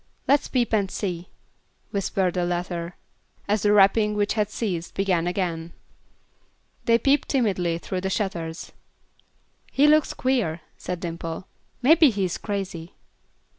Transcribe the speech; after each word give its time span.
"Let's 0.27 0.47
peep 0.47 0.73
and 0.73 0.89
see," 0.89 1.29
whispered 1.91 2.33
the 2.33 2.43
latter, 2.43 2.95
as 3.47 3.61
the 3.61 3.71
rapping, 3.71 4.15
which 4.15 4.33
had 4.33 4.49
ceased, 4.49 4.95
began 4.95 5.27
again. 5.27 5.73
They 6.85 6.97
peeped 6.97 7.29
timidly 7.29 7.77
through 7.77 8.01
the 8.01 8.09
shutters. 8.09 8.71
"He 9.71 9.85
looks 9.85 10.15
queer," 10.15 10.61
said 10.75 11.01
Dimple, 11.01 11.45
"maybe 11.83 12.09
he 12.09 12.23
is 12.25 12.39
crazy." 12.39 12.95